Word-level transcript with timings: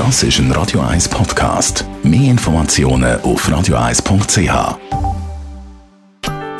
Das 0.00 0.22
ist 0.22 0.38
ein 0.38 0.50
Radio 0.52 0.80
1 0.80 1.10
Podcast. 1.10 1.84
Mehr 2.02 2.30
Informationen 2.30 3.20
auf 3.20 3.46
radio1.ch. 3.46 4.78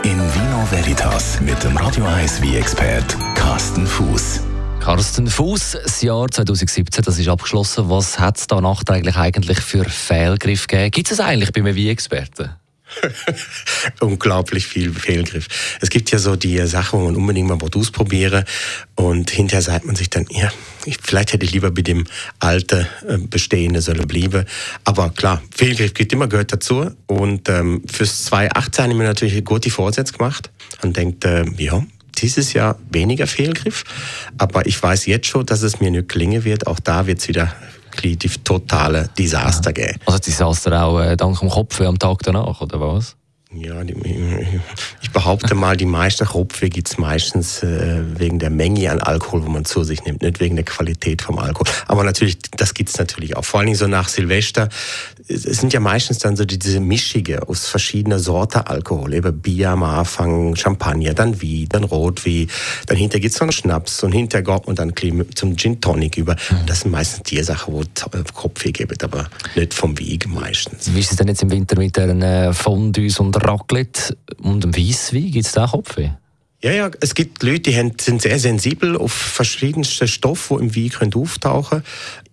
In 0.03 0.19
Vino 0.35 0.71
Veritas 0.71 1.41
mit 1.41 1.65
dem 1.65 1.75
Radio 1.79 2.05
1 2.05 2.43
wie 2.43 2.57
expert 2.57 3.17
Carsten 3.35 3.87
Fuß. 3.87 4.41
Carsten 4.81 5.27
Fuß, 5.27 5.79
das 5.83 6.03
Jahr 6.03 6.29
2017, 6.31 7.03
das 7.03 7.19
ist 7.19 7.29
abgeschlossen. 7.29 7.89
Was 7.89 8.21
hat 8.21 8.37
es 8.37 8.47
da 8.47 8.61
nachträglich 8.61 9.17
eigentlich 9.17 9.61
für 9.61 9.87
Fehlgriff 9.87 10.67
gegeben? 10.67 10.91
Gibt 10.91 11.11
es 11.11 11.19
eigentlich 11.19 11.53
bei 11.53 11.63
mir 11.63 11.75
wie 11.75 11.89
Experten? 11.89 12.51
unglaublich 14.01 14.67
viel 14.67 14.93
Fehlgriff. 14.93 15.47
Es 15.81 15.91
gibt 15.91 16.11
ja 16.11 16.19
so 16.19 16.37
die 16.37 16.59
Sachen, 16.67 17.01
wo 17.01 17.05
man 17.05 17.17
unbedingt 17.17 17.49
mal 17.49 17.59
ausprobieren 17.75 18.45
und 18.95 19.31
hinterher 19.31 19.63
sagt 19.63 19.85
man 19.85 19.97
sich 19.97 20.11
dann, 20.11 20.27
ja, 20.31 20.51
ich, 20.85 20.99
vielleicht 21.03 21.33
hätte 21.33 21.45
ich 21.45 21.53
lieber 21.53 21.71
bei 21.71 21.83
dem 21.83 22.07
alte 22.39 22.87
äh, 23.07 23.19
bestehende 23.19 23.81
sollen 23.83 24.07
bleiben. 24.07 24.45
Aber 24.85 25.11
klar, 25.11 25.43
Fehlgriff 25.55 25.95
geht 25.95 26.13
immer, 26.13 26.27
gehört 26.27 26.53
dazu. 26.53 26.91
Und 27.07 27.49
ähm, 27.49 27.83
fürs 27.87 28.25
2018 28.25 28.83
habe 28.83 28.93
ich 28.93 28.99
mir 28.99 29.05
natürlich 29.05 29.45
gute 29.45 29.71
Vorsätze 29.71 30.15
gemacht 30.15 30.51
und 30.83 30.97
denkt, 30.97 31.25
äh, 31.25 31.45
ja, 31.59 31.85
dieses 32.21 32.53
Jahr 32.53 32.77
weniger 32.91 33.27
Fehlgriff. 33.27 33.85
Aber 34.39 34.67
ich 34.67 34.81
weiß 34.83 35.07
jetzt 35.07 35.27
schon, 35.27 35.47
dass 35.47 35.63
es 35.63 35.81
mir 35.81 35.91
nicht 35.91 36.09
gelingen 36.09 36.45
wird. 36.45 36.67
Auch 36.67 36.81
da 36.81 37.07
wird 37.07 37.19
es 37.19 37.29
wieder 37.29 37.53
die 38.03 38.17
totale 38.17 39.09
Desaster 39.19 39.73
geben. 39.73 39.99
Also 40.07 40.19
Desaster 40.21 40.85
auch 40.85 41.01
äh, 41.01 41.17
dank 41.17 41.39
dem 41.41 41.51
Kopf 41.51 41.81
am 41.81 41.99
Tag 41.99 42.21
danach, 42.23 42.61
oder 42.61 42.81
was? 42.81 43.17
Ja, 43.53 43.83
ich 45.03 45.11
behaupte 45.11 45.57
mal, 45.57 45.77
die 45.77 45.85
meisten 45.85 46.25
Kopfweh 46.25 46.69
gibt 46.69 46.89
es 46.89 46.99
meistens 46.99 47.65
äh, 47.65 48.01
wegen 48.17 48.39
der 48.39 48.51
Menge 48.51 48.93
an 48.93 49.01
Alkohol, 49.01 49.45
wo 49.45 49.49
man 49.49 49.65
zu 49.65 49.83
sich 49.83 50.05
nimmt, 50.05 50.23
nicht 50.23 50.39
wegen 50.39 50.55
der 50.55 50.65
Qualität 50.65 51.21
vom 51.21 51.41
Alkohol. 51.41 51.67
Aber 51.89 52.05
natürlich, 52.05 52.39
das 52.57 52.75
gibt 52.75 52.91
es 52.91 52.99
natürlich 52.99 53.37
auch. 53.37 53.45
Vor 53.45 53.59
allen 53.59 53.67
Dingen 53.67 53.79
so 53.79 53.89
nach 53.89 54.09
Silvester. 54.09 54.69
Es 55.33 55.43
sind 55.43 55.73
ja 55.73 55.79
meistens 55.79 56.19
dann 56.19 56.35
so 56.35 56.45
diese 56.45 56.81
Mischige 56.81 57.49
aus 57.49 57.69
verschiedener 57.69 58.19
Sorte 58.19 58.67
Alkohol. 58.67 59.15
Eben 59.15 59.41
Bier 59.41 59.71
am 59.71 59.85
Anfang, 59.85 60.57
Champagner, 60.57 61.15
dann 61.15 61.41
Wie, 61.41 61.67
dann 61.67 61.85
Rotwie, 61.85 62.49
dann 62.87 62.99
gibt 62.99 63.25
es 63.25 63.41
noch 63.41 63.53
Schnaps 63.53 64.03
und 64.03 64.13
hinterher 64.13 64.43
geht 64.43 64.67
man 64.67 64.75
dann 64.75 64.93
zum 65.35 65.57
Gin 65.57 65.81
Tonic 65.81 66.17
über. 66.17 66.35
Mhm. 66.35 66.67
Das 66.67 66.81
sind 66.81 66.91
meistens 66.91 67.23
die 67.23 67.43
Sachen, 67.43 67.75
wo 67.75 67.85
Kopfweh 68.35 68.73
gibt, 68.73 69.05
aber 69.05 69.29
nicht 69.55 69.73
vom 69.73 69.97
Weg 69.99 70.29
meistens. 70.29 70.93
Wie 70.93 71.01
ist 71.01 71.13
es 71.13 71.17
denn 71.17 71.29
jetzt 71.29 71.43
im 71.43 71.51
Winter 71.51 71.79
mit 71.79 71.97
den 71.97 72.23
äh, 72.23 72.53
Fondue 72.53 73.11
und 73.19 73.37
Raclette 73.45 74.17
und 74.43 74.65
dem 74.65 74.77
Weisswein, 74.77 75.31
gibt 75.31 75.47
es 75.47 75.53
da 75.53 75.67
Kopfweh? 75.67 76.11
Ja, 76.63 76.73
ja, 76.73 76.91
es 77.01 77.15
gibt 77.15 77.43
Leute, 77.43 77.71
die 77.71 77.93
sind 78.03 78.21
sehr 78.21 78.39
sensibel 78.39 78.97
auf 78.97 79.13
verschiedenste 79.13 80.07
Stoffe, 80.07 80.59
die 80.61 80.87
im 80.87 81.01
Wein 81.01 81.15
auftauchen 81.15 81.83
können. 81.83 81.83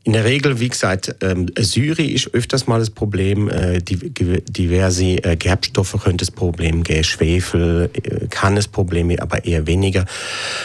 In 0.08 0.14
der 0.14 0.24
Regel, 0.24 0.62
wie 0.62 0.70
gesagt, 0.70 1.16
ähm, 1.20 1.48
Syri 1.60 2.06
ist 2.06 2.34
öfters 2.34 2.66
mal 2.66 2.80
das 2.80 2.90
Problem. 2.90 3.50
Äh, 3.50 3.82
diverse 3.82 5.04
äh, 5.04 5.36
Gerbstoffe 5.36 5.98
könnte 6.02 6.24
das 6.24 6.32
Problem 6.32 6.84
geben. 6.84 7.04
Schwefel 7.04 7.90
äh, 7.92 8.28
kann 8.30 8.56
es 8.56 8.70
Probleme, 8.70 9.22
aber 9.22 9.44
eher 9.44 9.68
weniger. 9.68 10.06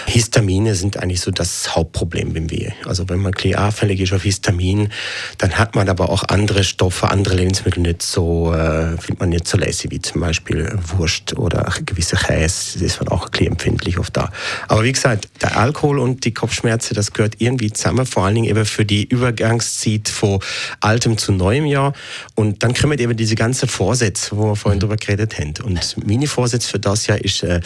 Histamine 0.07 0.77
sind 0.77 0.97
eigentlich 0.97 1.23
so 1.23 1.33
das 1.33 1.75
Hauptproblem 1.75 2.34
beim 2.34 2.53
Wehe. 2.53 2.73
Also 2.84 3.09
wenn 3.09 3.19
man 3.19 3.34
anfällig 3.57 4.01
ist 4.01 4.12
auf 4.12 4.23
Histamin, 4.23 4.91
dann 5.39 5.59
hat 5.59 5.75
man 5.75 5.89
aber 5.89 6.11
auch 6.11 6.23
andere 6.29 6.62
Stoffe, 6.62 7.11
andere 7.11 7.34
Lebensmittel 7.34 7.83
nicht 7.83 8.03
so, 8.03 8.55
findet 9.01 9.19
man 9.19 9.31
nicht 9.31 9.49
so 9.49 9.59
lässig, 9.59 9.91
wie 9.91 10.01
zum 10.01 10.21
Beispiel 10.21 10.73
Wurst 10.97 11.37
oder 11.37 11.69
gewisse 11.84 12.15
Käse. 12.15 12.84
Ist 12.84 13.01
man 13.01 13.09
auch 13.09 13.29
empfindlich 13.33 13.99
auf 13.99 14.12
da. 14.12 14.31
Aber 14.69 14.84
wie 14.84 14.93
gesagt, 14.93 15.29
der 15.41 15.56
Alkohol 15.56 15.99
und 15.99 16.25
die 16.25 16.33
Kopfschmerzen, 16.33 16.95
das 16.95 17.12
gehört 17.12 17.34
irgendwie 17.39 17.73
zusammen, 17.73 18.06
vor 18.06 18.25
allen 18.25 18.37
Dingen 18.37 18.49
eben 18.49 18.65
für 18.65 18.84
die 18.84 19.03
über 19.03 19.31
Übergangszeit 19.33 20.08
von 20.08 20.41
altem 20.80 21.19
zu 21.19 21.33
neuem 21.33 21.66
Jahr. 21.66 21.92
Und 22.34 22.62
dann 22.62 22.75
kommen 22.75 22.98
eben 22.98 23.16
diese 23.16 23.34
ganzen 23.34 23.69
Vorsätze, 23.69 24.36
wo 24.36 24.50
wir 24.50 24.56
vorhin 24.56 24.78
mhm. 24.78 24.83
drüber 24.83 24.97
geredet 24.97 25.38
haben. 25.38 25.55
Und 25.64 25.97
meine 26.06 26.27
Vorsätze 26.27 26.69
für 26.69 26.78
das 26.78 27.06
Jahr 27.06 27.19
ist, 27.19 27.42
äh, 27.42 27.60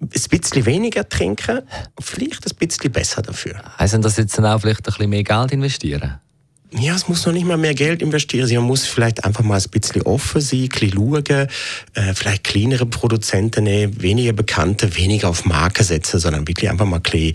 ein 0.00 0.08
bisschen 0.08 0.64
weniger 0.66 1.08
trinken, 1.08 1.60
vielleicht 2.00 2.46
ein 2.46 2.56
bisschen 2.56 2.92
besser 2.92 3.22
dafür. 3.22 3.60
Heißt 3.78 3.98
das 4.00 4.16
jetzt 4.16 4.38
dann 4.38 4.46
auch 4.46 4.60
vielleicht 4.60 4.80
ein 4.80 4.84
bisschen 4.84 5.10
mehr 5.10 5.24
Geld 5.24 5.52
investieren? 5.52 6.20
Ja, 6.70 6.94
es 6.94 7.08
muss 7.08 7.24
noch 7.24 7.32
nicht 7.32 7.46
mal 7.46 7.56
mehr 7.56 7.74
Geld 7.74 8.02
investieren. 8.02 8.46
Man 8.54 8.64
muss 8.64 8.86
vielleicht 8.86 9.24
einfach 9.24 9.42
mal 9.42 9.58
ein 9.58 9.70
bisschen 9.70 10.02
offen 10.02 10.42
sein, 10.42 10.64
ein 10.64 10.68
bisschen 10.68 10.92
schauen, 10.92 11.48
äh, 11.94 12.14
vielleicht 12.14 12.44
kleinere 12.44 12.84
Produzenten 12.84 13.64
nehmen, 13.64 14.02
weniger 14.02 14.34
bekannte, 14.34 14.94
weniger 14.96 15.30
auf 15.30 15.46
Marke 15.46 15.82
setzen, 15.82 16.20
sondern 16.20 16.46
wirklich 16.46 16.68
einfach 16.68 16.84
mal 16.84 16.96
ein 16.96 17.02
bisschen 17.02 17.34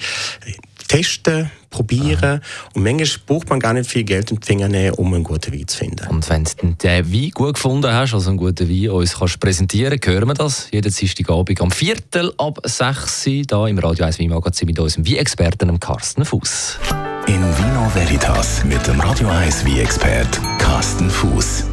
testen, 0.94 1.50
probieren. 1.72 2.40
Aha. 2.42 2.70
Und 2.76 2.84
manchmal 2.84 3.24
braucht 3.26 3.50
man 3.50 3.59
gar 3.59 3.74
nicht 3.74 3.90
viel 3.90 4.04
Geld 4.04 4.30
in 4.30 4.40
die 4.40 4.46
Finger 4.46 4.68
nehmen, 4.68 4.94
um 4.96 5.14
einen 5.14 5.24
guten 5.24 5.52
Wein 5.52 5.68
zu 5.68 5.78
finden. 5.78 6.08
Und 6.08 6.30
wenn 6.30 6.44
du 6.44 6.68
den 6.68 7.14
Wein 7.14 7.30
gut 7.31 7.56
gefunden 7.56 7.92
hast, 7.92 8.14
also 8.14 8.30
einen 8.30 8.38
guten 8.38 8.70
Wein 8.70 8.90
uns 8.90 9.18
kannst 9.18 9.40
präsentieren, 9.40 10.00
hören 10.03 10.28
wir 10.28 10.36
das 10.36 10.68
jeden 10.72 10.94
Dienstagabend 10.94 11.59
am 11.62 11.72
Viertel 11.72 12.32
ab 12.38 12.59
6 12.64 13.28
Uhr 13.28 13.34
hier 13.34 13.68
im 13.68 13.80
Radio 13.80 14.06
1 14.06 14.20
Wein-Magazin 14.20 14.68
mit 14.68 14.80
unserem 14.80 15.06
Wein-Experten 15.08 15.80
Carsten 15.80 16.26
Fuß. 16.26 16.78
In 17.26 17.42
Vino 17.42 17.90
Veritas 17.94 18.64
mit 18.64 18.86
dem 18.86 19.00
Radio 19.00 19.28
1 19.30 19.66
Wein-Expert 19.66 20.40
Carsten 20.59 21.09
Fuß. 21.09 21.72